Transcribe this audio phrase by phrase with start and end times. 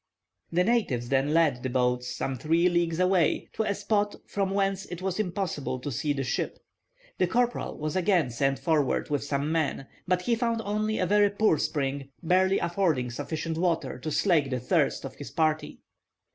[0.51, 4.87] The natives then led the boats some three leagues away, to a spot from whence
[4.87, 6.57] it was impossible to see the ship.
[7.19, 11.29] The corporal was again sent forward with some men, but he found only a very
[11.29, 15.81] poor spring, barely affording sufficient water to slake the thirst of his party.